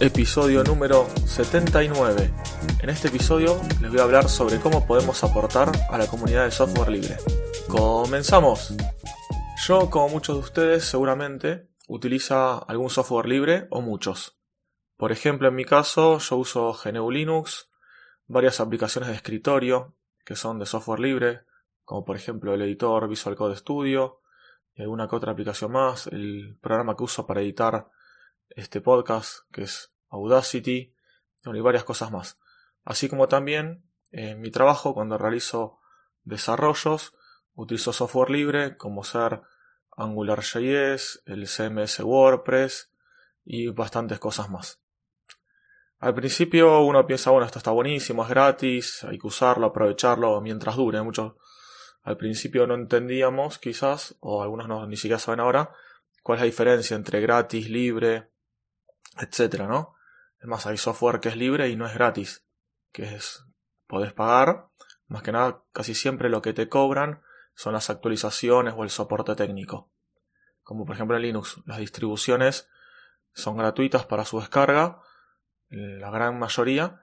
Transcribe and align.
Episodio 0.00 0.64
número 0.64 1.06
79. 1.26 2.32
En 2.80 2.88
este 2.88 3.08
episodio 3.08 3.60
les 3.82 3.90
voy 3.90 4.00
a 4.00 4.04
hablar 4.04 4.30
sobre 4.30 4.58
cómo 4.58 4.86
podemos 4.86 5.22
aportar 5.22 5.70
a 5.90 5.98
la 5.98 6.06
comunidad 6.06 6.46
de 6.46 6.50
software 6.50 6.88
libre. 6.88 7.18
¡Comenzamos! 7.68 8.74
Yo, 9.66 9.90
como 9.90 10.08
muchos 10.08 10.36
de 10.36 10.40
ustedes, 10.42 10.84
seguramente 10.86 11.68
utiliza 11.86 12.56
algún 12.60 12.88
software 12.88 13.26
libre 13.26 13.66
o 13.68 13.82
muchos. 13.82 14.40
Por 14.96 15.12
ejemplo, 15.12 15.48
en 15.48 15.54
mi 15.54 15.66
caso, 15.66 16.16
yo 16.18 16.36
uso 16.36 16.72
GNU 16.82 17.10
Linux, 17.10 17.70
varias 18.26 18.58
aplicaciones 18.60 19.10
de 19.10 19.16
escritorio 19.16 19.96
que 20.24 20.34
son 20.34 20.58
de 20.58 20.64
software 20.64 21.00
libre, 21.00 21.42
como 21.84 22.06
por 22.06 22.16
ejemplo 22.16 22.54
el 22.54 22.62
editor 22.62 23.06
Visual 23.06 23.36
Code 23.36 23.56
Studio 23.56 24.22
y 24.74 24.80
alguna 24.80 25.08
que 25.08 25.16
otra 25.16 25.32
aplicación 25.32 25.72
más, 25.72 26.06
el 26.06 26.56
programa 26.62 26.96
que 26.96 27.04
uso 27.04 27.26
para 27.26 27.42
editar 27.42 27.90
este 28.56 28.80
podcast, 28.80 29.40
que 29.52 29.62
es 29.62 29.92
Audacity, 30.08 30.94
y 31.44 31.60
varias 31.60 31.84
cosas 31.84 32.10
más. 32.10 32.38
Así 32.84 33.08
como 33.08 33.28
también 33.28 33.84
en 34.10 34.40
mi 34.40 34.50
trabajo, 34.50 34.94
cuando 34.94 35.18
realizo 35.18 35.78
desarrollos, 36.24 37.14
utilizo 37.54 37.92
software 37.92 38.30
libre 38.30 38.76
como 38.76 39.04
ser 39.04 39.42
AngularJS, 39.96 41.22
el 41.26 41.46
CMS 41.46 42.00
WordPress 42.00 42.92
y 43.44 43.68
bastantes 43.68 44.18
cosas 44.18 44.50
más. 44.50 44.80
Al 45.98 46.14
principio 46.14 46.80
uno 46.82 47.04
piensa, 47.06 47.30
bueno, 47.30 47.46
esto 47.46 47.58
está 47.58 47.70
buenísimo, 47.72 48.22
es 48.22 48.28
gratis, 48.30 49.04
hay 49.04 49.18
que 49.18 49.26
usarlo, 49.26 49.66
aprovecharlo 49.66 50.40
mientras 50.40 50.76
dure. 50.76 51.02
Muchos 51.02 51.34
al 52.02 52.16
principio 52.16 52.66
no 52.66 52.74
entendíamos, 52.74 53.58
quizás, 53.58 54.16
o 54.20 54.42
algunos 54.42 54.66
no, 54.66 54.86
ni 54.86 54.96
siquiera 54.96 55.18
saben 55.18 55.40
ahora, 55.40 55.74
cuál 56.22 56.36
es 56.36 56.40
la 56.40 56.46
diferencia 56.46 56.96
entre 56.96 57.20
gratis, 57.20 57.68
libre, 57.68 58.30
etcétera, 59.20 59.66
¿no? 59.66 59.94
Es 60.40 60.46
más, 60.46 60.66
hay 60.66 60.76
software 60.76 61.20
que 61.20 61.28
es 61.28 61.36
libre 61.36 61.68
y 61.68 61.76
no 61.76 61.86
es 61.86 61.94
gratis, 61.94 62.44
que 62.92 63.14
es, 63.14 63.44
podés 63.86 64.12
pagar, 64.12 64.68
más 65.06 65.22
que 65.22 65.32
nada, 65.32 65.62
casi 65.72 65.94
siempre 65.94 66.28
lo 66.28 66.40
que 66.40 66.52
te 66.52 66.68
cobran 66.68 67.22
son 67.54 67.74
las 67.74 67.90
actualizaciones 67.90 68.74
o 68.76 68.84
el 68.84 68.90
soporte 68.90 69.34
técnico. 69.34 69.90
Como 70.62 70.86
por 70.86 70.94
ejemplo 70.94 71.16
en 71.16 71.22
Linux, 71.22 71.60
las 71.66 71.78
distribuciones 71.78 72.68
son 73.34 73.56
gratuitas 73.56 74.06
para 74.06 74.24
su 74.24 74.40
descarga, 74.40 75.02
la 75.68 76.10
gran 76.10 76.38
mayoría, 76.38 77.00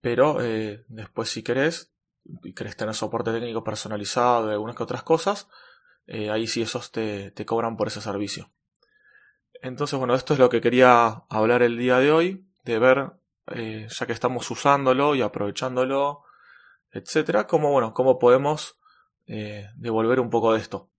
pero 0.00 0.42
eh, 0.42 0.84
después 0.88 1.30
si 1.30 1.42
querés, 1.42 1.94
y 2.42 2.52
querés 2.54 2.76
tener 2.76 2.94
soporte 2.94 3.32
técnico 3.32 3.64
personalizado 3.64 4.50
y 4.50 4.52
algunas 4.52 4.76
que 4.76 4.82
otras 4.82 5.02
cosas, 5.02 5.48
eh, 6.06 6.30
ahí 6.30 6.46
sí 6.46 6.62
esos 6.62 6.92
te, 6.92 7.30
te 7.30 7.46
cobran 7.46 7.76
por 7.76 7.88
ese 7.88 8.00
servicio. 8.00 8.50
Entonces, 9.64 9.98
bueno, 9.98 10.14
esto 10.14 10.34
es 10.34 10.38
lo 10.38 10.50
que 10.50 10.60
quería 10.60 11.24
hablar 11.30 11.62
el 11.62 11.78
día 11.78 11.98
de 11.98 12.12
hoy, 12.12 12.46
de 12.64 12.78
ver, 12.78 13.12
eh, 13.46 13.88
ya 13.88 14.06
que 14.06 14.12
estamos 14.12 14.50
usándolo 14.50 15.14
y 15.14 15.22
aprovechándolo, 15.22 16.22
etcétera, 16.90 17.46
cómo, 17.46 17.72
bueno, 17.72 17.94
cómo 17.94 18.18
podemos 18.18 18.78
eh, 19.26 19.70
devolver 19.76 20.20
un 20.20 20.28
poco 20.28 20.52
de 20.52 20.60
esto. 20.60 20.90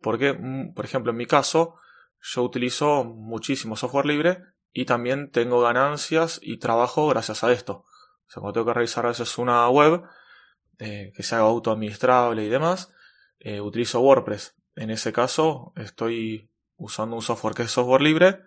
Porque, 0.00 0.32
mm, 0.32 0.74
por 0.74 0.84
ejemplo, 0.84 1.10
en 1.10 1.16
mi 1.16 1.26
caso, 1.26 1.74
yo 2.20 2.44
utilizo 2.44 3.02
muchísimo 3.02 3.74
software 3.74 4.06
libre 4.06 4.44
y 4.72 4.84
también 4.84 5.32
tengo 5.32 5.60
ganancias 5.60 6.38
y 6.40 6.58
trabajo 6.58 7.08
gracias 7.08 7.42
a 7.42 7.50
esto. 7.50 7.84
O 8.28 8.30
sea, 8.30 8.40
cuando 8.40 8.52
tengo 8.52 8.66
que 8.66 8.74
revisar 8.74 9.06
a 9.06 9.08
veces 9.08 9.38
una 9.38 9.68
web 9.70 10.04
eh, 10.78 11.12
que 11.16 11.24
sea 11.24 11.40
autoadministrable 11.40 12.44
y 12.44 12.48
demás, 12.48 12.92
utilizo 13.60 14.00
WordPress. 14.00 14.54
En 14.76 14.90
ese 14.90 15.12
caso, 15.12 15.72
estoy 15.74 16.48
usando 16.76 17.16
un 17.16 17.22
software 17.22 17.54
que 17.54 17.62
es 17.62 17.70
software 17.70 18.02
libre 18.02 18.40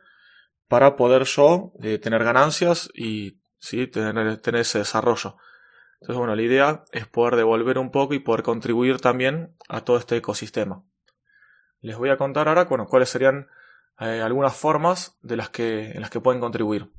para 0.67 0.95
poder 0.95 1.23
yo 1.23 1.73
eh, 1.81 1.97
tener 1.97 2.23
ganancias 2.23 2.89
y 2.93 3.39
¿sí? 3.59 3.88
tener, 3.88 4.38
tener 4.38 4.61
ese 4.61 4.79
desarrollo. 4.79 5.38
Entonces, 5.99 6.17
bueno, 6.17 6.35
la 6.35 6.41
idea 6.41 6.83
es 6.91 7.07
poder 7.07 7.35
devolver 7.35 7.77
un 7.77 7.91
poco 7.91 8.13
y 8.13 8.19
poder 8.19 8.43
contribuir 8.43 8.99
también 8.99 9.55
a 9.67 9.81
todo 9.81 9.97
este 9.97 10.17
ecosistema. 10.17 10.83
Les 11.79 11.97
voy 11.97 12.09
a 12.09 12.17
contar 12.17 12.47
ahora 12.47 12.65
bueno, 12.65 12.85
cuáles 12.85 13.09
serían 13.09 13.47
eh, 13.99 14.21
algunas 14.21 14.55
formas 14.55 15.17
de 15.21 15.38
las 15.38 15.49
que, 15.49 15.91
en 15.91 16.01
las 16.01 16.09
que 16.09 16.19
pueden 16.19 16.41
contribuir. 16.41 16.91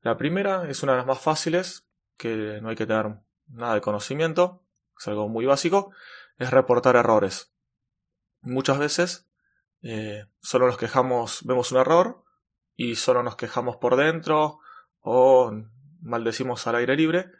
La 0.00 0.16
primera 0.16 0.68
es 0.68 0.82
una 0.82 0.92
de 0.92 0.98
las 0.98 1.06
más 1.06 1.20
fáciles, 1.20 1.88
que 2.16 2.60
no 2.60 2.68
hay 2.68 2.76
que 2.76 2.86
tener 2.86 3.16
nada 3.48 3.74
de 3.74 3.80
conocimiento, 3.80 4.62
es 4.98 5.08
algo 5.08 5.28
muy 5.28 5.46
básico, 5.46 5.92
es 6.38 6.50
reportar 6.50 6.96
errores. 6.96 7.52
Muchas 8.40 8.78
veces 8.78 9.28
eh, 9.82 10.26
solo 10.40 10.66
nos 10.66 10.78
quejamos, 10.78 11.44
vemos 11.44 11.72
un 11.72 11.78
error 11.78 12.24
y 12.76 12.96
solo 12.96 13.22
nos 13.22 13.36
quejamos 13.36 13.76
por 13.76 13.96
dentro 13.96 14.60
o 15.00 15.52
maldecimos 16.00 16.66
al 16.66 16.76
aire 16.76 16.96
libre 16.96 17.30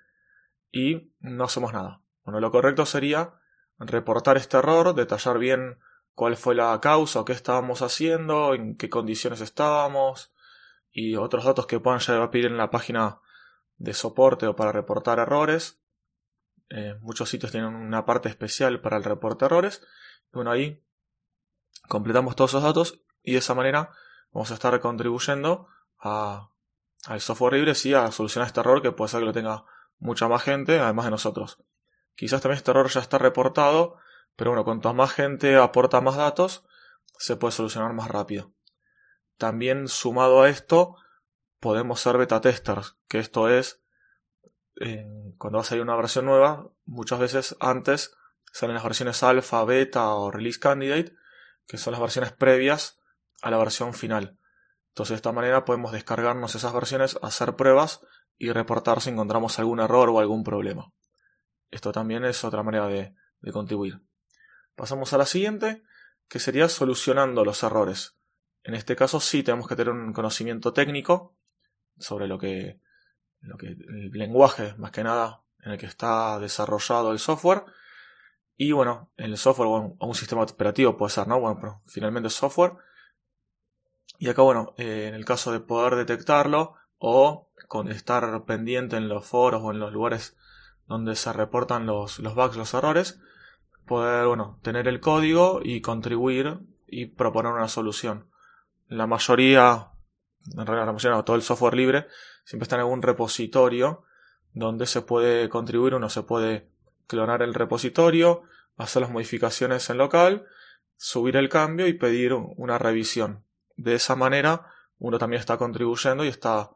y 0.71 1.13
no 1.21 1.45
hacemos 1.45 1.73
nada. 1.73 2.03
Bueno, 2.25 2.41
lo 2.41 2.51
correcto 2.51 2.87
sería 2.87 3.35
reportar 3.79 4.37
este 4.37 4.57
error, 4.57 4.95
detallar 4.95 5.39
bien 5.39 5.79
cuál 6.15 6.37
fue 6.37 6.55
la 6.55 6.79
causa 6.81 7.21
o 7.21 7.25
qué 7.25 7.33
estábamos 7.33 7.83
haciendo, 7.83 8.55
en 8.55 8.77
qué 8.77 8.89
condiciones 8.89 9.41
estábamos 9.41 10.33
y 10.91 11.17
otros 11.17 11.45
datos 11.45 11.67
que 11.67 11.81
puedan 11.81 12.01
llegar 12.01 12.23
a 12.23 12.31
pedir 12.31 12.47
en 12.47 12.57
la 12.57 12.71
página 12.71 13.21
de 13.77 13.95
soporte 13.95 14.47
o 14.47 14.57
para 14.57 14.73
reportar 14.73 15.19
errores. 15.19 15.81
Eh, 16.69 16.97
muchos 17.01 17.29
sitios 17.29 17.53
tienen 17.53 17.75
una 17.75 18.05
parte 18.05 18.29
especial 18.29 18.81
para 18.81 18.97
el 18.97 19.05
reporte 19.05 19.45
de 19.45 19.47
errores. 19.47 19.83
Bueno, 20.33 20.51
ahí 20.51 20.83
completamos 21.89 22.37
todos 22.37 22.53
esos 22.53 22.63
datos 22.63 23.01
y 23.23 23.33
de 23.33 23.39
esa 23.39 23.55
manera 23.55 23.91
vamos 24.33 24.51
a 24.51 24.55
estar 24.55 24.79
contribuyendo 24.81 25.69
a, 25.99 26.51
al 27.07 27.21
software 27.21 27.55
libre 27.55 27.75
sí 27.75 27.95
a 27.95 28.11
solucionar 28.11 28.47
este 28.47 28.61
error 28.61 28.83
que 28.83 28.93
puede 28.93 29.11
ser 29.11 29.21
que 29.21 29.27
lo 29.27 29.33
tenga 29.33 29.65
mucha 29.99 30.29
más 30.29 30.43
gente 30.43 30.79
además 30.81 31.07
de 31.07 31.13
nosotros. 31.13 31.59
Quizás 32.15 32.43
también 32.43 32.59
este 32.59 32.71
error 32.71 32.89
ya 32.89 33.01
está 33.01 33.19
reportado, 33.19 33.97
pero 34.37 34.51
bueno, 34.51 34.65
cuanto 34.65 34.93
más 34.95 35.13
gente 35.13 35.57
aporta 35.57 36.01
más 36.01 36.17
datos, 36.17 36.65
se 37.19 37.37
puede 37.37 37.53
solucionar 37.53 37.93
más 37.93 38.09
rápido. 38.09 38.53
También 39.39 39.89
sumado 39.89 40.43
a 40.43 40.49
esto, 40.49 40.97
podemos 41.61 42.01
ser 42.01 42.19
beta 42.19 42.41
testers, 42.41 42.97
que 43.09 43.19
esto 43.19 43.49
es, 43.49 43.83
cuando 45.39 45.59
va 45.59 45.63
a 45.63 45.65
salir 45.65 45.83
una 45.83 45.97
versión 45.97 46.27
nueva, 46.27 46.69
muchas 46.85 47.21
veces 47.21 47.57
antes 47.61 48.15
salen 48.53 48.75
las 48.75 48.85
versiones 48.85 49.23
alfa, 49.23 49.65
beta 49.65 50.11
o 50.15 50.31
release 50.31 50.59
candidate, 50.59 51.15
que 51.67 51.79
son 51.79 51.93
las 51.93 52.01
versiones 52.01 52.33
previas 52.33 52.99
a 53.43 53.51
la 53.51 53.59
versión 53.59 53.95
final. 53.95 54.39
Entonces 54.89 55.11
de 55.11 55.17
esta 55.17 55.33
manera 55.33 55.65
podemos 55.65 55.93
descargarnos 55.93 56.55
esas 56.55 56.73
versiones, 56.73 57.19
hacer 57.23 57.57
pruebas 57.57 58.01
y 58.39 58.53
reportar 58.53 59.01
si 59.01 59.11
encontramos 59.11 59.59
algún 59.59 59.81
error 59.81 60.11
o 60.11 60.21
algún 60.21 60.45
problema. 60.45 60.93
Esto 61.71 61.93
también 61.93 62.25
es 62.25 62.45
otra 62.45 62.63
manera 62.63 62.87
de, 62.87 63.15
contribuir. 63.53 64.01
Pasamos 64.77 65.13
a 65.13 65.19
la 65.19 65.27
siguiente, 65.27 65.83
que 66.29 66.39
sería 66.39 66.69
solucionando 66.69 67.45
los 67.45 67.63
errores. 67.63 68.17
En 68.63 68.75
este 68.75 68.95
caso 68.95 69.19
sí 69.21 69.43
tenemos 69.43 69.67
que 69.67 69.77
tener 69.77 69.93
un 69.93 70.13
conocimiento 70.13 70.73
técnico 70.73 71.35
sobre 71.99 72.29
lo 72.29 72.39
que, 72.39 72.79
lo 73.41 73.57
que 73.57 73.69
el 73.69 74.11
lenguaje 74.11 74.75
más 74.77 74.93
que 74.93 75.03
nada 75.03 75.43
en 75.61 75.73
el 75.73 75.79
que 75.79 75.87
está 75.87 76.39
desarrollado 76.39 77.13
el 77.13 77.19
software 77.19 77.65
y 78.63 78.71
bueno, 78.71 79.11
el 79.17 79.37
software 79.37 79.67
o 79.67 79.97
un, 79.99 80.15
sistema 80.15 80.43
operativo 80.43 80.97
puede 80.97 81.11
ser, 81.11 81.27
¿no? 81.27 81.41
Bueno, 81.41 81.59
pero 81.61 81.81
finalmente 81.85 82.31
software. 82.31 82.75
Y 84.19 84.29
acá, 84.29 84.43
bueno, 84.43 84.73
eh, 84.77 85.07
en 85.09 85.15
el 85.15 85.25
caso 85.25 85.51
de 85.51 85.59
poder 85.59 85.97
detectarlo 85.97 86.75
o 86.99 87.49
con 87.67 87.91
estar 87.91 88.45
pendiente 88.45 88.97
en 88.97 89.09
los 89.09 89.27
foros 89.27 89.63
o 89.65 89.73
en 89.73 89.81
los 89.81 89.93
lugares 89.93 90.37
donde 90.87 91.17
se 91.17 91.33
reportan 91.33 91.87
los, 91.87 92.21
los 92.21 92.37
bugs, 92.37 92.57
los 92.57 92.73
errores, 92.73 93.19
poder, 93.85 94.29
bueno, 94.29 94.61
tener 94.63 94.87
el 94.87 95.01
código 95.01 95.61
y 95.61 95.81
contribuir 95.81 96.61
y 96.87 97.07
proponer 97.07 97.51
una 97.51 97.67
solución. 97.67 98.29
La 98.87 99.09
mayoría, 99.09 99.89
en 100.57 100.67
realidad 100.67 100.95
la 101.03 101.25
todo 101.25 101.35
el 101.35 101.43
software 101.43 101.75
libre, 101.75 102.07
siempre 102.45 102.65
está 102.65 102.77
en 102.77 102.83
algún 102.83 103.03
repositorio 103.03 104.05
donde 104.53 104.87
se 104.87 105.03
puede 105.03 105.49
contribuir, 105.49 105.95
uno 105.95 106.09
se 106.09 106.23
puede 106.23 106.72
clonar 107.07 107.43
el 107.43 107.55
repositorio, 107.55 108.43
hacer 108.77 109.03
las 109.03 109.11
modificaciones 109.11 109.89
en 109.91 109.99
local, 109.99 110.47
subir 110.97 111.37
el 111.37 111.49
cambio 111.49 111.87
y 111.87 111.95
pedir 111.95 112.33
una 112.35 112.79
revisión. 112.79 113.45
De 113.77 113.95
esa 113.95 114.17
manera 114.17 114.67
uno 114.99 115.19
también 115.19 115.41
está 115.41 115.57
contribuyendo 115.57 116.25
y 116.25 116.29
está 116.29 116.71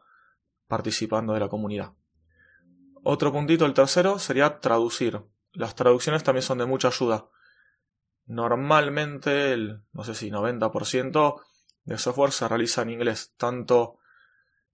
participando 0.66 1.32
de 1.32 1.40
la 1.40 1.48
comunidad. 1.48 1.92
Otro 3.02 3.32
puntito, 3.32 3.64
el 3.66 3.74
tercero, 3.74 4.18
sería 4.18 4.58
traducir 4.58 5.22
las 5.56 5.74
traducciones 5.74 6.22
también 6.22 6.42
son 6.42 6.58
de 6.58 6.66
mucha 6.66 6.88
ayuda. 6.88 7.28
Normalmente, 8.26 9.52
el, 9.52 9.82
no 9.92 10.04
sé 10.04 10.14
si 10.14 10.30
90% 10.30 11.40
de 11.84 11.98
software 11.98 12.32
se 12.32 12.48
realiza 12.48 12.82
en 12.82 12.90
inglés, 12.90 13.32
tanto 13.36 13.98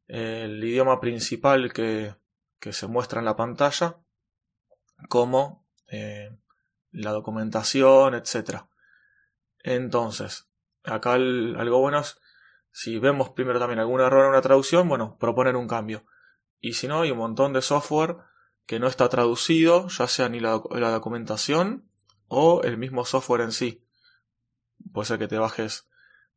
el 0.09 0.63
idioma 0.63 1.01
principal 1.01 1.73
que, 1.73 2.15
se 2.59 2.87
muestra 2.87 3.19
en 3.21 3.25
la 3.25 3.37
pantalla 3.37 3.99
como 5.09 5.67
eh, 5.89 6.37
la 6.91 7.13
documentación, 7.13 8.15
etc. 8.15 8.63
Entonces, 9.59 10.49
acá 10.85 11.15
algo 11.15 11.81
bueno 11.81 12.01
es, 12.01 12.19
si 12.71 12.99
vemos 12.99 13.31
primero 13.31 13.59
también 13.59 13.81
algún 13.81 14.01
error 14.01 14.25
en 14.25 14.31
una 14.31 14.41
traducción, 14.43 14.89
bueno, 14.89 15.17
proponer 15.19 15.57
un 15.57 15.69
cambio. 15.69 16.05
Y 16.61 16.75
si 16.75 16.89
no, 16.89 17.03
hay 17.03 17.11
un 17.11 17.19
montón 17.19 17.53
de 17.53 17.63
software 17.63 18.17
que 18.67 18.79
no 18.79 18.87
está 18.87 19.09
traducido, 19.09 19.89
ya 19.89 20.07
sea 20.07 20.29
ni 20.29 20.41
la, 20.41 20.53
documentación 20.53 21.89
o 22.29 22.63
el 22.63 22.79
mismo 22.79 23.05
software 23.05 23.43
en 23.43 23.53
sí. 23.53 23.85
Puede 24.93 25.07
ser 25.07 25.19
que 25.19 25.29
te 25.29 25.39
bajes 25.39 25.89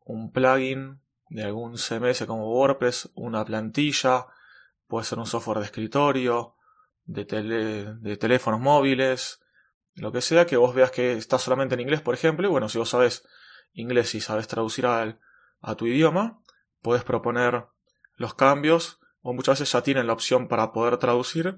un 0.03 0.31
plugin 0.31 1.01
de 1.29 1.43
algún 1.43 1.77
CMS 1.77 2.25
como 2.25 2.51
WordPress, 2.51 3.11
una 3.15 3.45
plantilla, 3.45 4.27
puede 4.87 5.05
ser 5.05 5.19
un 5.19 5.25
software 5.25 5.59
de 5.59 5.65
escritorio, 5.65 6.54
de, 7.05 7.25
de 7.25 8.17
teléfonos 8.17 8.59
móviles, 8.59 9.41
lo 9.95 10.11
que 10.11 10.21
sea, 10.21 10.45
que 10.45 10.57
vos 10.57 10.75
veas 10.75 10.91
que 10.91 11.13
está 11.13 11.39
solamente 11.39 11.75
en 11.75 11.81
inglés, 11.81 12.01
por 12.01 12.13
ejemplo, 12.13 12.47
y 12.47 12.51
bueno, 12.51 12.67
si 12.69 12.77
vos 12.77 12.89
sabes 12.89 13.25
inglés 13.73 14.13
y 14.15 14.21
sabes 14.21 14.47
traducir 14.47 14.85
a 14.85 15.75
tu 15.75 15.87
idioma, 15.87 16.41
puedes 16.81 17.03
proponer 17.03 17.65
los 18.15 18.33
cambios, 18.33 18.99
o 19.21 19.33
muchas 19.33 19.59
veces 19.59 19.71
ya 19.71 19.81
tienen 19.81 20.07
la 20.07 20.13
opción 20.13 20.47
para 20.47 20.71
poder 20.71 20.97
traducir, 20.97 21.57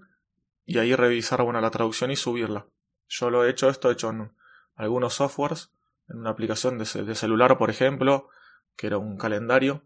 y 0.66 0.80
ahí 0.80 0.96
revisar 0.96 1.42
bueno, 1.44 1.62
la 1.62 1.72
traducción 1.72 2.12
y 2.12 2.16
subirla. 2.16 2.68
Yo 3.08 3.30
lo 3.30 3.46
he 3.46 3.50
hecho, 3.50 3.70
esto 3.70 3.90
he 3.90 3.94
hecho 3.94 4.10
en 4.10 4.34
algunos 4.76 5.16
softwares, 5.16 5.72
en 6.10 6.20
una 6.20 6.30
aplicación 6.30 6.78
de, 6.78 7.04
de 7.04 7.16
celular, 7.16 7.58
por 7.58 7.70
ejemplo, 7.70 8.30
que 8.76 8.88
era 8.88 8.98
un 8.98 9.18
calendario. 9.18 9.84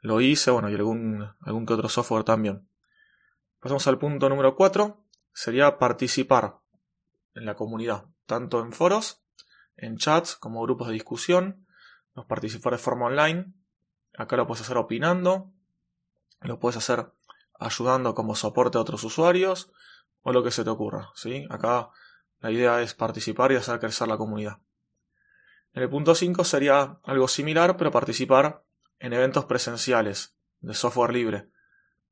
Lo 0.00 0.20
hice, 0.20 0.50
bueno, 0.50 0.68
y 0.68 0.74
algún, 0.74 1.28
algún 1.40 1.66
que 1.66 1.74
otro 1.74 1.88
software 1.88 2.24
también. 2.24 2.68
Pasamos 3.66 3.88
al 3.88 3.98
punto 3.98 4.28
número 4.28 4.54
4, 4.54 4.96
sería 5.32 5.76
participar 5.76 6.60
en 7.34 7.46
la 7.46 7.56
comunidad, 7.56 8.04
tanto 8.24 8.60
en 8.60 8.72
foros, 8.72 9.24
en 9.76 9.96
chats 9.96 10.36
como 10.36 10.62
grupos 10.62 10.86
de 10.86 10.94
discusión, 10.94 11.66
los 12.14 12.26
participar 12.26 12.74
de 12.74 12.78
forma 12.78 13.06
online. 13.06 13.54
Acá 14.16 14.36
lo 14.36 14.46
puedes 14.46 14.62
hacer 14.62 14.76
opinando, 14.76 15.50
lo 16.42 16.60
puedes 16.60 16.76
hacer 16.76 17.10
ayudando 17.58 18.14
como 18.14 18.36
soporte 18.36 18.78
a 18.78 18.82
otros 18.82 19.02
usuarios 19.02 19.72
o 20.22 20.30
lo 20.32 20.44
que 20.44 20.52
se 20.52 20.62
te 20.62 20.70
ocurra. 20.70 21.10
¿sí? 21.16 21.44
Acá 21.50 21.90
la 22.38 22.52
idea 22.52 22.80
es 22.82 22.94
participar 22.94 23.50
y 23.50 23.56
hacer 23.56 23.80
crecer 23.80 24.06
la 24.06 24.16
comunidad. 24.16 24.58
En 25.72 25.82
el 25.82 25.90
punto 25.90 26.14
5 26.14 26.44
sería 26.44 27.00
algo 27.02 27.26
similar, 27.26 27.76
pero 27.76 27.90
participar 27.90 28.62
en 29.00 29.12
eventos 29.12 29.44
presenciales 29.46 30.36
de 30.60 30.74
software 30.74 31.12
libre. 31.12 31.50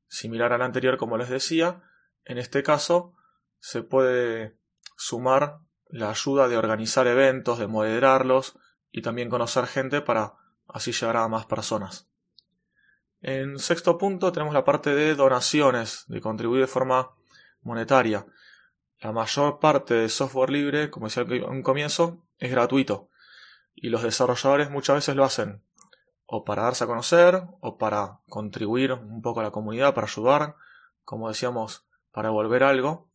Similar 0.07 0.53
al 0.53 0.61
anterior, 0.61 0.97
como 0.97 1.17
les 1.17 1.29
decía, 1.29 1.83
en 2.25 2.37
este 2.37 2.63
caso 2.63 3.13
se 3.59 3.81
puede 3.81 4.57
sumar 4.97 5.59
la 5.87 6.09
ayuda 6.09 6.47
de 6.47 6.57
organizar 6.57 7.07
eventos, 7.07 7.59
de 7.59 7.67
moderarlos 7.67 8.57
y 8.91 9.01
también 9.01 9.29
conocer 9.29 9.67
gente 9.67 10.01
para 10.01 10.33
así 10.67 10.91
llegar 10.91 11.17
a 11.17 11.27
más 11.27 11.45
personas. 11.45 12.07
En 13.21 13.59
sexto 13.59 13.97
punto 13.97 14.31
tenemos 14.31 14.53
la 14.53 14.63
parte 14.63 14.93
de 14.93 15.15
donaciones, 15.15 16.05
de 16.07 16.21
contribuir 16.21 16.61
de 16.61 16.67
forma 16.67 17.11
monetaria. 17.61 18.25
La 18.99 19.11
mayor 19.11 19.59
parte 19.59 19.95
de 19.95 20.09
software 20.09 20.49
libre, 20.49 20.89
como 20.89 21.07
decía 21.07 21.23
en 21.23 21.43
un 21.43 21.63
comienzo, 21.63 22.23
es 22.39 22.51
gratuito 22.51 23.09
y 23.75 23.89
los 23.89 24.03
desarrolladores 24.03 24.69
muchas 24.69 24.95
veces 24.95 25.15
lo 25.15 25.25
hacen 25.25 25.61
o 26.25 26.43
para 26.43 26.63
darse 26.63 26.83
a 26.83 26.87
conocer 26.87 27.43
o 27.61 27.77
para 27.77 28.19
contribuir 28.29 28.93
un 28.93 29.21
poco 29.21 29.39
a 29.39 29.43
la 29.43 29.51
comunidad, 29.51 29.93
para 29.93 30.07
ayudar, 30.07 30.55
como 31.03 31.29
decíamos, 31.29 31.85
para 32.11 32.29
devolver 32.29 32.63
algo. 32.63 33.09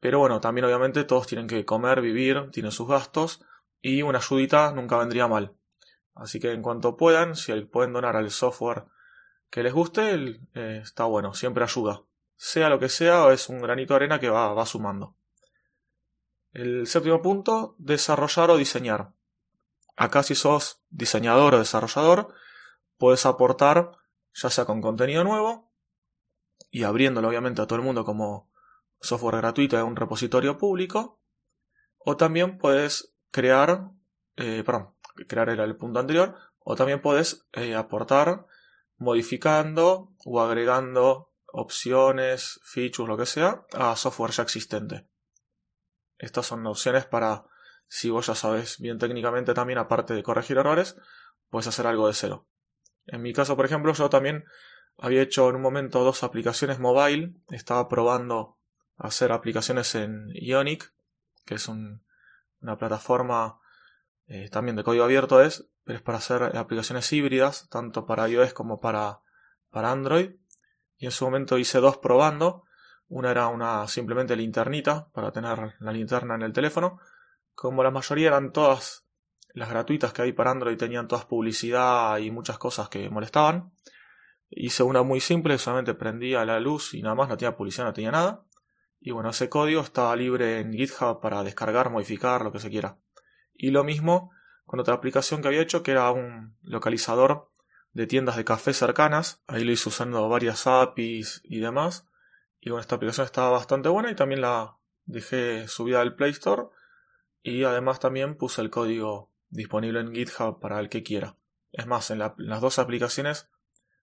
Pero 0.00 0.18
bueno, 0.18 0.40
también 0.40 0.64
obviamente 0.66 1.04
todos 1.04 1.26
tienen 1.26 1.46
que 1.46 1.64
comer, 1.64 2.00
vivir, 2.00 2.50
tienen 2.52 2.72
sus 2.72 2.88
gastos 2.88 3.44
y 3.80 4.02
una 4.02 4.18
ayudita 4.18 4.72
nunca 4.72 4.98
vendría 4.98 5.26
mal. 5.26 5.56
Así 6.14 6.40
que 6.40 6.52
en 6.52 6.62
cuanto 6.62 6.96
puedan, 6.96 7.36
si 7.36 7.52
pueden 7.62 7.92
donar 7.92 8.16
al 8.16 8.30
software 8.30 8.84
que 9.50 9.62
les 9.62 9.72
guste, 9.72 10.40
eh, 10.54 10.80
está 10.82 11.04
bueno, 11.04 11.34
siempre 11.34 11.64
ayuda. 11.64 12.02
Sea 12.36 12.68
lo 12.68 12.78
que 12.78 12.88
sea, 12.88 13.32
es 13.32 13.48
un 13.48 13.60
granito 13.60 13.94
de 13.94 13.96
arena 13.96 14.20
que 14.20 14.28
va, 14.28 14.52
va 14.52 14.66
sumando. 14.66 15.16
El 16.52 16.86
séptimo 16.86 17.20
punto, 17.20 17.74
desarrollar 17.78 18.50
o 18.50 18.56
diseñar. 18.56 19.12
Acá 19.96 20.22
si 20.22 20.34
sos 20.34 20.82
diseñador 20.90 21.54
o 21.54 21.58
desarrollador, 21.58 22.34
puedes 22.98 23.26
aportar 23.26 23.92
ya 24.34 24.50
sea 24.50 24.66
con 24.66 24.82
contenido 24.82 25.24
nuevo 25.24 25.72
y 26.70 26.82
abriéndolo 26.82 27.28
obviamente 27.28 27.62
a 27.62 27.66
todo 27.66 27.78
el 27.78 27.84
mundo 27.84 28.04
como 28.04 28.50
software 29.00 29.36
gratuito 29.36 29.76
de 29.76 29.82
un 29.82 29.96
repositorio 29.96 30.58
público, 30.58 31.20
o 31.98 32.16
también 32.16 32.58
puedes 32.58 33.14
crear, 33.30 33.90
eh, 34.36 34.62
perdón, 34.64 34.94
crear 35.28 35.48
era 35.48 35.64
el 35.64 35.76
punto 35.76 36.00
anterior, 36.00 36.34
o 36.58 36.76
también 36.76 37.00
puedes 37.00 37.46
eh, 37.52 37.74
aportar 37.74 38.46
modificando 38.96 40.14
o 40.24 40.40
agregando 40.40 41.32
opciones, 41.46 42.60
features, 42.64 43.08
lo 43.08 43.16
que 43.16 43.26
sea, 43.26 43.64
a 43.72 43.96
software 43.96 44.32
ya 44.32 44.42
existente. 44.42 45.08
Estas 46.18 46.46
son 46.46 46.66
opciones 46.66 47.06
para, 47.06 47.44
si 47.88 48.10
vos 48.10 48.26
ya 48.26 48.34
sabes 48.34 48.78
bien 48.78 48.98
técnicamente 48.98 49.54
también, 49.54 49.78
aparte 49.78 50.14
de 50.14 50.22
corregir 50.22 50.58
errores, 50.58 50.96
puedes 51.50 51.66
hacer 51.66 51.86
algo 51.86 52.08
de 52.08 52.14
cero. 52.14 52.46
En 53.06 53.22
mi 53.22 53.32
caso, 53.32 53.56
por 53.56 53.64
ejemplo, 53.64 53.92
yo 53.92 54.10
también 54.10 54.44
había 54.98 55.22
hecho 55.22 55.48
en 55.48 55.56
un 55.56 55.62
momento 55.62 56.02
dos 56.02 56.22
aplicaciones 56.22 56.78
mobile, 56.78 57.34
estaba 57.50 57.88
probando 57.88 58.58
hacer 58.96 59.32
aplicaciones 59.32 59.94
en 59.94 60.30
Ionic, 60.34 60.92
que 61.44 61.56
es 61.56 61.68
una 61.68 62.76
plataforma 62.78 63.60
eh, 64.26 64.48
también 64.50 64.76
de 64.76 64.82
código 64.82 65.04
abierto 65.04 65.40
es, 65.40 65.68
pero 65.84 65.98
es 65.98 66.02
para 66.02 66.18
hacer 66.18 66.42
aplicaciones 66.56 67.12
híbridas, 67.12 67.68
tanto 67.70 68.06
para 68.06 68.28
iOS 68.28 68.52
como 68.52 68.80
para, 68.80 69.20
para 69.70 69.92
Android. 69.92 70.32
Y 70.98 71.06
en 71.06 71.12
su 71.12 71.24
momento 71.24 71.58
hice 71.58 71.78
dos 71.78 71.98
probando. 71.98 72.64
Una 73.08 73.30
era 73.30 73.46
una 73.48 73.86
simplemente 73.86 74.34
linternita, 74.34 75.08
para 75.12 75.30
tener 75.30 75.76
la 75.78 75.92
linterna 75.92 76.34
en 76.34 76.42
el 76.42 76.52
teléfono. 76.52 76.98
Como 77.56 77.82
la 77.82 77.90
mayoría 77.90 78.28
eran 78.28 78.52
todas 78.52 79.06
las 79.54 79.70
gratuitas 79.70 80.12
que 80.12 80.20
hay 80.20 80.32
para 80.32 80.50
Android, 80.50 80.76
tenían 80.76 81.08
todas 81.08 81.24
publicidad 81.24 82.18
y 82.18 82.30
muchas 82.30 82.58
cosas 82.58 82.90
que 82.90 83.08
molestaban. 83.08 83.72
Hice 84.50 84.82
una 84.82 85.02
muy 85.02 85.20
simple, 85.20 85.56
solamente 85.56 85.94
prendía 85.94 86.44
la 86.44 86.60
luz 86.60 86.92
y 86.92 87.02
nada 87.02 87.14
más, 87.14 87.30
no 87.30 87.36
tenía 87.38 87.56
publicidad, 87.56 87.86
no 87.86 87.94
tenía 87.94 88.12
nada. 88.12 88.44
Y 89.00 89.10
bueno, 89.12 89.30
ese 89.30 89.48
código 89.48 89.80
estaba 89.80 90.14
libre 90.16 90.60
en 90.60 90.74
GitHub 90.74 91.20
para 91.22 91.42
descargar, 91.42 91.88
modificar, 91.88 92.42
lo 92.42 92.52
que 92.52 92.60
se 92.60 92.68
quiera. 92.68 92.98
Y 93.54 93.70
lo 93.70 93.84
mismo 93.84 94.30
con 94.66 94.78
otra 94.78 94.92
aplicación 94.92 95.40
que 95.40 95.48
había 95.48 95.62
hecho, 95.62 95.82
que 95.82 95.92
era 95.92 96.10
un 96.10 96.58
localizador 96.62 97.50
de 97.92 98.06
tiendas 98.06 98.36
de 98.36 98.44
café 98.44 98.74
cercanas. 98.74 99.42
Ahí 99.46 99.64
lo 99.64 99.72
hice 99.72 99.88
usando 99.88 100.28
varias 100.28 100.66
APIs 100.66 101.40
y 101.44 101.60
demás. 101.60 102.06
Y 102.60 102.68
bueno, 102.68 102.82
esta 102.82 102.96
aplicación 102.96 103.24
estaba 103.24 103.48
bastante 103.48 103.88
buena 103.88 104.10
y 104.10 104.14
también 104.14 104.42
la 104.42 104.76
dejé 105.06 105.66
subida 105.68 106.02
al 106.02 106.16
Play 106.16 106.32
Store. 106.32 106.64
Y 107.48 107.62
además 107.62 108.00
también 108.00 108.34
puse 108.34 108.60
el 108.60 108.70
código 108.70 109.30
disponible 109.50 110.00
en 110.00 110.12
GitHub 110.12 110.58
para 110.58 110.80
el 110.80 110.88
que 110.88 111.04
quiera. 111.04 111.36
Es 111.70 111.86
más, 111.86 112.10
en, 112.10 112.18
las 112.18 112.60
dos 112.60 112.80
aplicaciones 112.80 113.48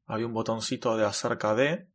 había 0.06 0.28
un 0.28 0.34
botoncito 0.34 0.96
de 0.96 1.06
acerca 1.06 1.54
de 1.54 1.90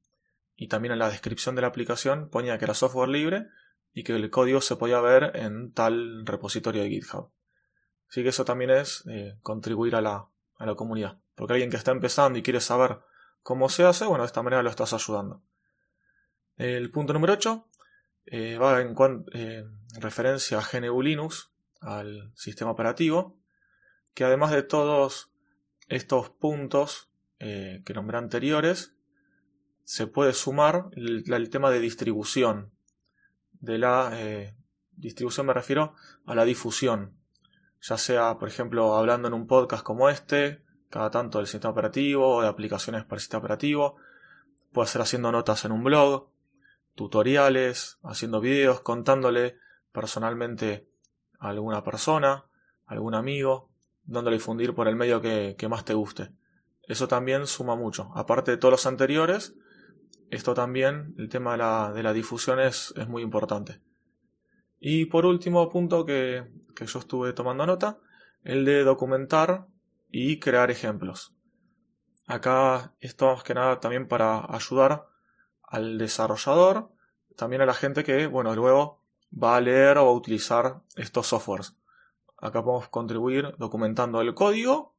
y 0.56 0.68
también 0.68 0.92
en 0.92 0.98
la 0.98 1.08
descripción 1.08 1.54
de 1.54 1.62
la 1.62 1.68
aplicación 1.68 2.28
ponía 2.28 2.58
que 2.58 2.66
era 2.66 2.74
software 2.74 3.08
libre 3.08 3.46
y 3.94 4.04
que 4.04 4.14
el 4.14 4.28
código 4.28 4.60
se 4.60 4.76
podía 4.76 5.00
ver 5.00 5.32
en 5.36 5.72
tal 5.72 6.26
repositorio 6.26 6.82
de 6.82 6.90
GitHub. 6.90 7.30
Así 8.10 8.22
que 8.22 8.28
eso 8.28 8.44
también 8.44 8.68
es 8.68 9.06
eh, 9.08 9.38
contribuir 9.40 9.96
a 9.96 10.02
la, 10.02 10.28
a 10.58 10.66
la 10.66 10.74
comunidad. 10.74 11.18
Porque 11.34 11.54
alguien 11.54 11.70
que 11.70 11.78
está 11.78 11.92
empezando 11.92 12.38
y 12.38 12.42
quiere 12.42 12.60
saber 12.60 12.98
cómo 13.42 13.70
se 13.70 13.84
hace, 13.84 14.04
bueno, 14.04 14.24
de 14.24 14.26
esta 14.26 14.42
manera 14.42 14.62
lo 14.62 14.68
estás 14.68 14.92
ayudando. 14.92 15.42
El 16.58 16.90
punto 16.90 17.14
número 17.14 17.32
8 17.32 17.68
eh, 18.26 18.58
va 18.58 18.82
en, 18.82 18.94
eh, 19.32 19.64
en, 19.64 19.77
referencia 19.94 20.58
a 20.58 20.62
GNU 20.62 21.02
Linux, 21.02 21.50
al 21.80 22.32
sistema 22.34 22.70
operativo, 22.70 23.38
que 24.14 24.24
además 24.24 24.50
de 24.50 24.62
todos 24.62 25.30
estos 25.88 26.30
puntos 26.30 27.08
que 27.38 27.92
nombré 27.94 28.18
anteriores, 28.18 28.94
se 29.88 30.06
puede 30.06 30.34
sumar 30.34 30.90
el, 30.92 31.48
tema 31.48 31.70
de 31.70 31.80
distribución. 31.80 32.72
De 33.52 33.78
la 33.78 34.10
eh, 34.12 34.54
distribución 34.92 35.46
me 35.46 35.54
refiero 35.54 35.94
a 36.26 36.34
la 36.34 36.44
difusión. 36.44 37.16
Ya 37.80 37.96
sea, 37.96 38.38
por 38.38 38.48
ejemplo, 38.48 38.96
hablando 38.96 39.28
en 39.28 39.34
un 39.34 39.46
podcast 39.46 39.82
como 39.82 40.10
este, 40.10 40.62
cada 40.90 41.10
tanto 41.10 41.38
del 41.38 41.46
sistema 41.46 41.72
operativo 41.72 42.36
o 42.36 42.42
de 42.42 42.48
aplicaciones 42.48 43.04
para 43.04 43.16
el 43.16 43.20
sistema 43.20 43.38
operativo. 43.38 43.96
Puede 44.72 44.88
ser 44.88 45.00
haciendo 45.00 45.32
notas 45.32 45.64
en 45.64 45.72
un 45.72 45.82
blog, 45.82 46.28
tutoriales, 46.94 47.98
haciendo 48.02 48.42
vídeos, 48.42 48.82
contándole 48.82 49.56
personalmente 49.92 50.88
alguna 51.38 51.82
persona, 51.82 52.44
algún 52.86 53.14
amigo, 53.14 53.70
dándole 54.04 54.36
difundir 54.36 54.74
por 54.74 54.88
el 54.88 54.96
medio 54.96 55.20
que, 55.20 55.56
más 55.68 55.84
te 55.84 55.94
guste. 55.94 56.32
Eso 56.82 57.06
también 57.08 57.46
suma 57.46 57.76
mucho. 57.76 58.10
Aparte 58.14 58.52
de 58.52 58.56
todos 58.56 58.72
los 58.72 58.86
anteriores, 58.86 59.54
esto 60.30 60.54
también, 60.54 61.14
el 61.18 61.28
tema 61.28 61.52
de 61.52 61.58
la, 61.58 61.92
de 61.92 62.02
la 62.02 62.12
difusión 62.12 62.60
es, 62.60 62.92
es, 62.96 63.08
muy 63.08 63.22
importante. 63.22 63.80
Y 64.80 65.06
por 65.06 65.26
último 65.26 65.68
punto 65.68 66.04
que, 66.06 66.50
que 66.74 66.86
yo 66.86 66.98
estuve 66.98 67.32
tomando 67.32 67.66
nota, 67.66 67.98
el 68.44 68.64
de 68.64 68.84
documentar 68.84 69.66
y 70.10 70.38
crear 70.38 70.70
ejemplos. 70.70 71.34
Acá 72.26 72.94
esto 73.00 73.26
más 73.26 73.42
que 73.42 73.54
nada 73.54 73.80
también 73.80 74.06
para 74.08 74.44
ayudar 74.54 75.06
al 75.62 75.98
desarrollador, 75.98 76.90
también 77.36 77.62
a 77.62 77.66
la 77.66 77.74
gente 77.74 78.04
que, 78.04 78.26
bueno, 78.26 78.54
luego 78.54 78.97
va 79.32 79.56
a 79.56 79.60
leer 79.60 79.98
o 79.98 80.08
a 80.08 80.12
utilizar 80.12 80.80
estos 80.96 81.26
softwares. 81.26 81.76
Acá 82.36 82.62
podemos 82.62 82.88
contribuir 82.88 83.54
documentando 83.58 84.20
el 84.20 84.34
código 84.34 84.94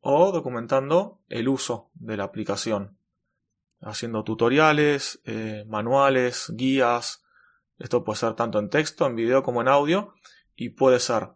o 0.00 0.32
documentando 0.32 1.20
el 1.28 1.48
uso 1.48 1.90
de 1.94 2.16
la 2.16 2.24
aplicación. 2.24 2.96
Haciendo 3.80 4.24
tutoriales, 4.24 5.20
eh, 5.24 5.64
manuales, 5.68 6.52
guías. 6.54 7.24
Esto 7.78 8.04
puede 8.04 8.18
ser 8.18 8.34
tanto 8.34 8.58
en 8.58 8.70
texto, 8.70 9.06
en 9.06 9.16
video 9.16 9.42
como 9.42 9.60
en 9.60 9.68
audio. 9.68 10.14
Y 10.54 10.70
puede 10.70 11.00
ser 11.00 11.30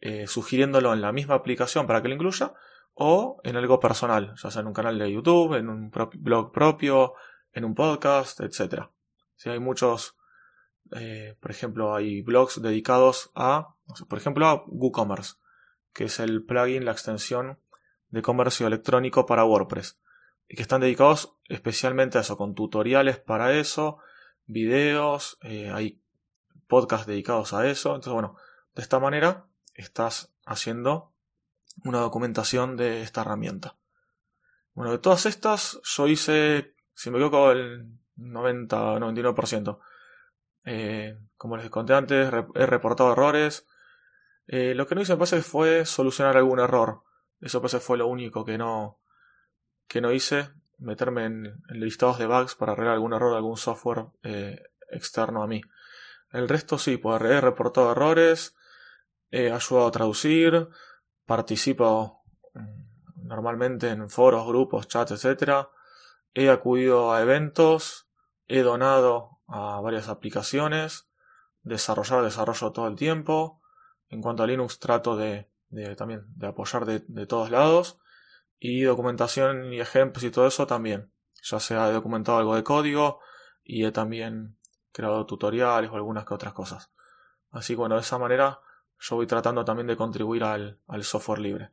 eh, 0.00 0.26
sugiriéndolo 0.26 0.92
en 0.92 1.00
la 1.00 1.12
misma 1.12 1.34
aplicación 1.34 1.86
para 1.86 2.02
que 2.02 2.08
lo 2.08 2.14
incluya 2.14 2.54
o 2.94 3.40
en 3.44 3.56
algo 3.56 3.80
personal, 3.80 4.34
ya 4.36 4.50
sea 4.50 4.60
en 4.60 4.68
un 4.68 4.74
canal 4.74 4.98
de 4.98 5.10
YouTube, 5.10 5.54
en 5.54 5.68
un 5.68 5.90
blog 6.18 6.52
propio, 6.52 7.14
en 7.52 7.64
un 7.64 7.74
podcast, 7.74 8.40
etc. 8.40 8.88
Si 9.36 9.48
hay 9.48 9.58
muchos, 9.58 10.16
eh, 10.92 11.36
por 11.40 11.50
ejemplo, 11.50 11.94
hay 11.94 12.22
blogs 12.22 12.60
dedicados 12.60 13.30
a, 13.34 13.74
por 14.08 14.18
ejemplo, 14.18 14.46
a 14.46 14.64
WooCommerce, 14.66 15.34
que 15.92 16.04
es 16.04 16.20
el 16.20 16.44
plugin, 16.44 16.84
la 16.84 16.92
extensión 16.92 17.58
de 18.10 18.22
comercio 18.22 18.66
electrónico 18.66 19.26
para 19.26 19.44
WordPress, 19.44 19.98
y 20.48 20.56
que 20.56 20.62
están 20.62 20.80
dedicados 20.80 21.36
especialmente 21.48 22.18
a 22.18 22.22
eso, 22.22 22.36
con 22.36 22.54
tutoriales 22.54 23.18
para 23.18 23.52
eso, 23.52 23.98
videos, 24.46 25.38
eh, 25.42 25.70
hay 25.72 26.00
podcasts 26.66 27.06
dedicados 27.06 27.52
a 27.52 27.68
eso, 27.68 27.90
entonces 27.90 28.12
bueno, 28.12 28.36
de 28.74 28.82
esta 28.82 28.98
manera 28.98 29.46
estás 29.74 30.32
haciendo 30.44 31.12
una 31.84 32.00
documentación 32.00 32.76
de 32.76 33.02
esta 33.02 33.22
herramienta. 33.22 33.76
Bueno, 34.74 34.92
de 34.92 34.98
todas 34.98 35.26
estas, 35.26 35.80
yo 35.84 36.08
hice, 36.08 36.74
si 36.94 37.10
me 37.10 37.18
equivoco, 37.18 37.50
el 37.50 37.98
90-99%. 38.16 39.78
Eh, 40.64 41.18
como 41.36 41.56
les 41.56 41.70
conté 41.70 41.94
antes, 41.94 42.32
he 42.54 42.66
reportado 42.66 43.12
errores. 43.12 43.66
Eh, 44.46 44.74
lo 44.74 44.86
que 44.86 44.94
no 44.94 45.00
hice, 45.00 45.16
parece, 45.16 45.42
fue 45.42 45.86
solucionar 45.86 46.36
algún 46.36 46.60
error. 46.60 47.02
Eso 47.40 47.60
parece 47.60 47.80
fue 47.80 47.98
lo 47.98 48.06
único 48.06 48.44
que 48.44 48.58
no, 48.58 49.00
que 49.88 50.00
no 50.00 50.12
hice. 50.12 50.50
Meterme 50.78 51.24
en, 51.26 51.62
listados 51.70 52.18
de 52.18 52.26
bugs 52.26 52.54
para 52.54 52.72
arreglar 52.72 52.94
algún 52.94 53.12
error 53.12 53.30
de 53.32 53.36
algún 53.36 53.56
software 53.56 54.06
eh, 54.22 54.62
externo 54.90 55.42
a 55.42 55.46
mí. 55.46 55.60
El 56.32 56.48
resto 56.48 56.78
sí, 56.78 56.96
pues 56.96 57.20
he 57.22 57.40
reportado 57.40 57.92
errores, 57.92 58.56
he 59.30 59.50
ayudado 59.50 59.88
a 59.88 59.90
traducir, 59.90 60.68
participo 61.26 62.22
mm, 62.54 63.26
normalmente 63.26 63.90
en 63.90 64.08
foros, 64.08 64.46
grupos, 64.46 64.88
chats, 64.88 65.12
etc. 65.12 65.68
He 66.34 66.50
acudido 66.50 67.12
a 67.12 67.20
eventos, 67.22 68.08
he 68.46 68.60
donado 68.60 69.39
a 69.50 69.80
varias 69.80 70.08
aplicaciones, 70.08 71.08
desarrollar, 71.62 72.22
desarrollo 72.22 72.72
todo 72.72 72.86
el 72.88 72.96
tiempo. 72.96 73.60
En 74.08 74.22
cuanto 74.22 74.42
a 74.42 74.46
Linux 74.46 74.78
trato 74.78 75.16
de, 75.16 75.50
también 75.96 76.24
de 76.36 76.46
apoyar 76.46 76.86
de, 76.86 77.02
de, 77.06 77.26
todos 77.26 77.50
lados. 77.50 77.98
Y 78.58 78.82
documentación 78.82 79.72
y 79.72 79.80
ejemplos 79.80 80.24
y 80.24 80.30
todo 80.30 80.46
eso 80.46 80.66
también. 80.66 81.12
Ya 81.42 81.60
sea 81.60 81.88
he 81.88 81.92
documentado 81.92 82.38
algo 82.38 82.54
de 82.54 82.64
código 82.64 83.20
y 83.64 83.84
he 83.84 83.92
también 83.92 84.56
creado 84.92 85.26
tutoriales 85.26 85.90
o 85.90 85.96
algunas 85.96 86.24
que 86.24 86.34
otras 86.34 86.52
cosas. 86.52 86.90
Así 87.50 87.74
que 87.74 87.78
bueno, 87.78 87.96
de 87.96 88.02
esa 88.02 88.18
manera 88.18 88.60
yo 88.98 89.16
voy 89.16 89.26
tratando 89.26 89.64
también 89.64 89.86
de 89.86 89.96
contribuir 89.96 90.44
al, 90.44 90.78
software 91.02 91.38
libre. 91.38 91.70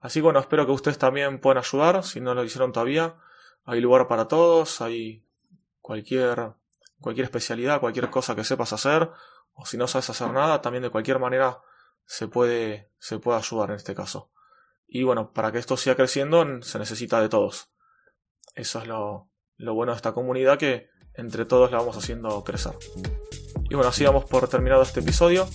Así 0.00 0.20
que 0.20 0.24
bueno, 0.24 0.40
espero 0.40 0.66
que 0.66 0.72
ustedes 0.72 0.98
también 0.98 1.40
puedan 1.40 1.58
ayudar, 1.58 2.02
si 2.04 2.20
no 2.20 2.34
lo 2.34 2.44
hicieron 2.44 2.72
todavía, 2.72 3.16
hay 3.64 3.80
lugar 3.80 4.08
para 4.08 4.28
todos, 4.28 4.80
hay 4.80 5.24
cualquier, 5.80 6.54
cualquier 7.00 7.24
especialidad, 7.24 7.80
cualquier 7.80 8.10
cosa 8.10 8.34
que 8.34 8.44
sepas 8.44 8.72
hacer, 8.72 9.10
o 9.52 9.66
si 9.66 9.76
no 9.76 9.86
sabes 9.86 10.10
hacer 10.10 10.30
nada, 10.30 10.60
también 10.60 10.82
de 10.82 10.90
cualquier 10.90 11.18
manera 11.18 11.60
se 12.04 12.28
puede, 12.28 12.90
se 12.98 13.18
puede 13.18 13.38
ayudar 13.38 13.70
en 13.70 13.76
este 13.76 13.94
caso. 13.94 14.30
Y 14.86 15.02
bueno, 15.04 15.32
para 15.32 15.52
que 15.52 15.58
esto 15.58 15.76
siga 15.76 15.96
creciendo 15.96 16.44
se 16.62 16.78
necesita 16.78 17.20
de 17.20 17.28
todos. 17.28 17.70
Eso 18.54 18.80
es 18.80 18.86
lo, 18.86 19.28
lo 19.56 19.74
bueno 19.74 19.92
de 19.92 19.96
esta 19.96 20.12
comunidad 20.12 20.58
que 20.58 20.90
entre 21.14 21.44
todos 21.44 21.70
la 21.70 21.78
vamos 21.78 21.96
haciendo 21.96 22.42
crecer. 22.44 22.72
Y 23.68 23.74
bueno, 23.74 23.90
así 23.90 24.04
vamos 24.04 24.24
por 24.24 24.48
terminado 24.48 24.82
este 24.82 25.00
episodio. 25.00 25.48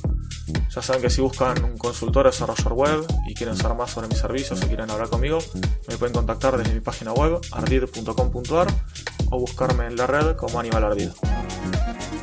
Ya 0.74 0.82
saben 0.82 1.02
que 1.02 1.10
si 1.10 1.22
buscan 1.22 1.64
un 1.64 1.78
consultor 1.78 2.26
desarrollador 2.26 2.74
web 2.74 3.06
y 3.28 3.34
quieren 3.34 3.56
saber 3.56 3.78
más 3.78 3.92
sobre 3.92 4.08
mis 4.08 4.20
servicios 4.20 4.62
o 4.62 4.68
quieren 4.68 4.90
hablar 4.90 5.10
conmigo, 5.10 5.40
me 5.88 5.98
pueden 5.98 6.14
contactar 6.14 6.58
desde 6.58 6.74
mi 6.74 6.82
página 6.82 7.14
web 7.14 7.40
ardid.com.ar 7.52 8.68
o 9.32 9.40
buscarme 9.40 9.88
en 9.88 9.96
la 9.96 10.08
red 10.08 10.36
como 10.36 10.60
Aníbal 10.60 10.84
Ardid. 10.84 11.10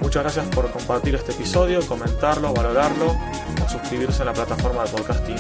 Muchas 0.01 0.23
gracias 0.23 0.47
por 0.55 0.71
compartir 0.71 1.15
este 1.15 1.33
episodio, 1.33 1.81
comentarlo, 1.87 2.53
valorarlo 2.53 3.07
o 3.65 3.69
suscribirse 3.69 4.23
en 4.23 4.27
la 4.27 4.33
plataforma 4.33 4.85
de 4.85 4.91
podcasting 4.91 5.37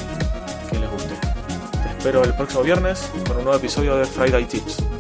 que 0.71 0.79
les 0.79 0.91
guste. 0.91 1.15
Te 1.83 1.89
espero 1.89 2.23
el 2.25 2.35
próximo 2.35 2.63
viernes 2.63 3.11
con 3.27 3.39
un 3.39 3.45
nuevo 3.45 3.59
episodio 3.59 3.97
de 3.97 4.05
Friday 4.05 4.45
Tips. 4.45 4.92